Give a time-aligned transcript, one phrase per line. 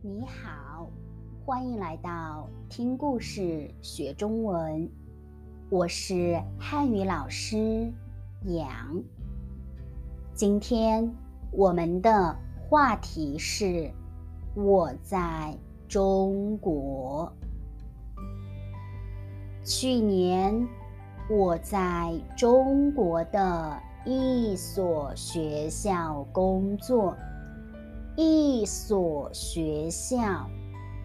[0.00, 0.88] 你好，
[1.44, 4.88] 欢迎来到听故事学中文。
[5.68, 7.92] 我是汉语老师
[8.44, 9.02] 杨。
[10.32, 11.12] 今天
[11.50, 12.36] 我们的
[12.68, 13.90] 话题是
[14.54, 15.56] 我在
[15.88, 17.32] 中国。
[19.64, 20.66] 去年
[21.28, 27.14] 我在中国的一所学校工作。
[28.16, 30.48] 一所学校，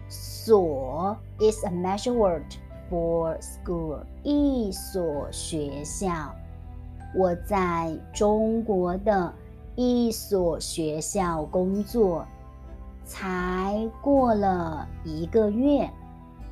[0.08, 2.44] 所 is a measure word
[2.88, 3.98] for school。
[4.22, 6.34] 一所学校，
[7.14, 9.30] 我在中国的
[9.76, 12.24] 一所学校工作，
[13.04, 15.90] 才过了一个月，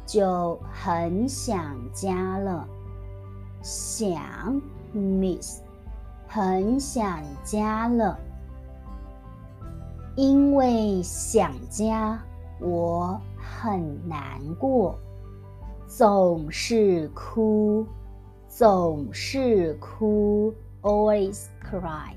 [0.05, 2.69] 就很想家了。
[3.63, 4.61] 想
[4.93, 5.63] ，miss，
[6.35, 8.19] 很想家了。
[10.17, 12.19] 因为想家，
[12.59, 14.99] 我很难过，
[15.87, 17.87] 总是哭，
[18.49, 22.15] 总是哭，always cry，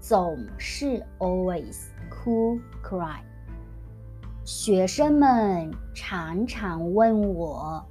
[0.00, 3.20] 总是 always 哭 cry。
[4.44, 7.84] 学生们常常问我：“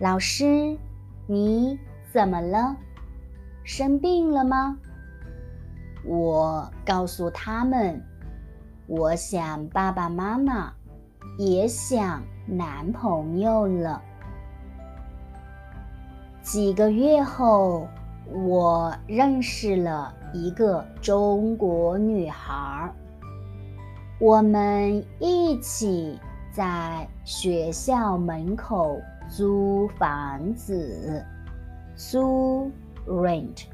[0.00, 0.76] 老师，
[1.26, 1.78] 你
[2.12, 2.76] 怎么了？
[3.64, 4.78] 生病了吗？”
[6.04, 8.02] 我告诉他们。
[8.88, 10.70] 我想爸爸妈妈，
[11.38, 14.02] 也想男朋友了。
[16.42, 17.88] 几个月后，
[18.28, 22.92] 我认识了一个中国女孩，
[24.18, 26.18] 我们一起
[26.50, 31.24] 在学校门口租房子，
[31.94, 32.70] 租
[33.06, 33.64] rent，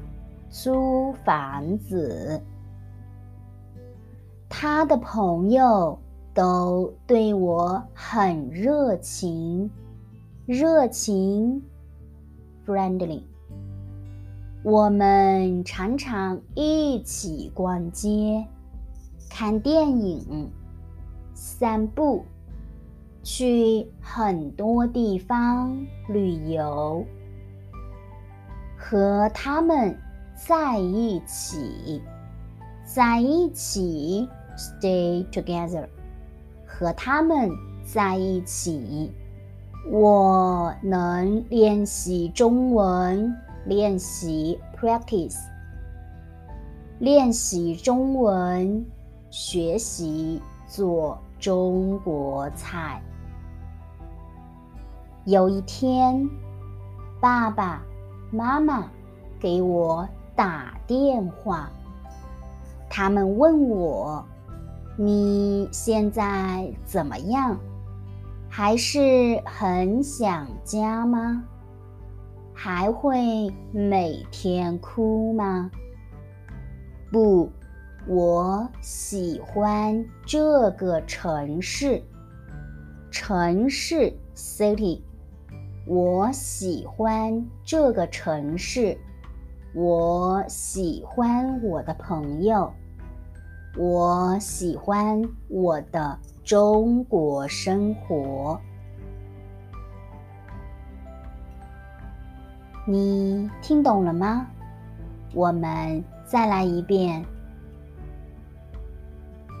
[0.49, 2.41] 租房子。
[4.47, 5.97] 他的朋友
[6.33, 9.69] 都对我很热情，
[10.45, 11.61] 热情
[12.65, 13.21] ，friendly。
[14.63, 18.45] 我们常常一起逛街、
[19.29, 20.49] 看电影、
[21.33, 22.25] 散步，
[23.23, 25.73] 去很多地方
[26.09, 27.05] 旅游。
[28.89, 29.95] 和他们
[30.33, 32.01] 在一起，
[32.83, 34.27] 在一起。
[34.57, 35.87] Stay together，
[36.65, 37.49] 和他们
[37.85, 39.09] 在一起，
[39.89, 43.33] 我能练习中文，
[43.65, 45.37] 练习 practice，
[46.97, 48.85] 练习中文，
[49.29, 53.01] 学习做中国菜。
[55.23, 56.29] 有一天，
[57.21, 57.81] 爸爸
[58.31, 58.89] 妈妈
[59.39, 61.69] 给我打电话，
[62.89, 64.23] 他们问我。
[65.01, 67.57] 你现在怎么样？
[68.49, 71.41] 还是很想家吗？
[72.53, 75.71] 还会每天哭吗？
[77.09, 77.49] 不，
[78.05, 82.03] 我喜欢这个城市。
[83.09, 85.01] 城市 city，
[85.89, 88.95] 我喜欢这个城市。
[89.73, 92.71] 我喜欢我的朋友。
[93.75, 98.61] 我喜欢我的中国生活。
[102.85, 104.45] 你听懂了吗？
[105.33, 107.25] 我们再来一遍。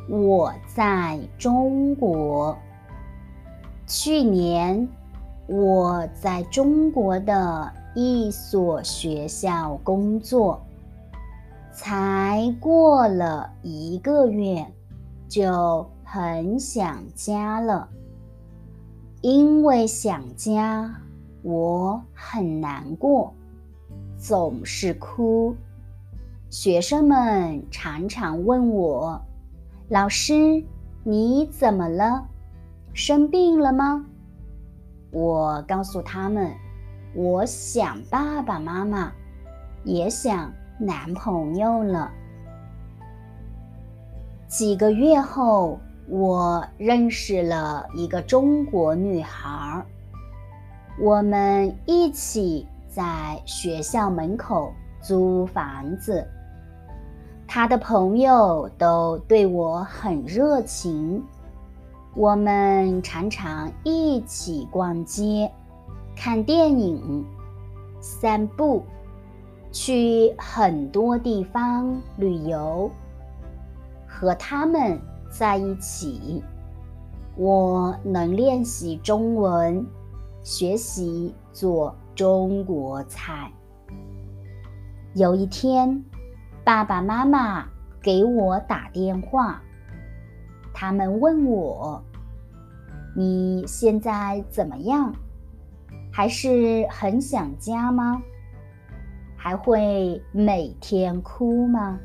[0.07, 2.55] 我在中国。
[3.87, 4.87] 去年
[5.49, 10.61] 我在中国的一所学校工作。
[11.71, 14.65] 才过了一个月，
[15.27, 17.87] 就很想家了。
[19.21, 20.93] 因为想家，
[21.41, 23.33] 我很难过，
[24.17, 25.55] 总是哭。
[26.49, 29.21] 学生们常常问我
[29.87, 30.63] ：“老师，
[31.03, 32.27] 你怎么了？
[32.93, 34.05] 生病了吗？”
[35.11, 36.51] 我告诉他们
[37.15, 39.11] ：“我想爸爸妈妈，
[39.83, 40.51] 也想。”
[40.81, 42.09] 男朋友了。
[44.47, 45.77] 几个月后，
[46.07, 49.85] 我认识了一个中国女孩，
[50.97, 54.71] 我们一起在学校门口
[55.01, 56.25] 租房子。
[57.45, 61.21] 她的朋友都对我很热情，
[62.15, 65.51] 我们常常一起逛街、
[66.15, 67.25] 看电影、
[67.99, 68.83] 散步。
[69.71, 72.89] 去很多地方旅游，
[74.07, 76.43] 和他们在一起，
[77.35, 79.85] 我能练习中文，
[80.41, 83.51] 学习做中国菜。
[85.13, 86.03] 有一天，
[86.63, 87.67] 爸爸妈妈
[88.01, 89.61] 给我打电话，
[90.81, 92.01] 他们问我
[93.13, 95.13] ：“你现在怎么样？
[96.09, 98.21] 还是很想家吗？
[99.35, 101.99] 还会每天哭吗？”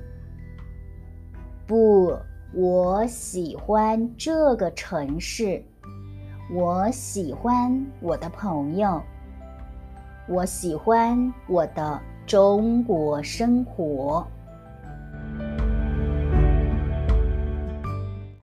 [1.68, 2.18] 不，
[2.52, 5.62] 我喜欢这个城市，
[6.52, 9.00] 我喜欢我的朋友，
[10.28, 14.26] 我喜欢我的中国生活。